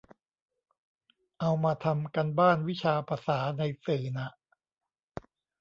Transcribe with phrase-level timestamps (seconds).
[1.39, 4.29] เอามาทำการบ้านวิชาภาษาในสื่อน่ะ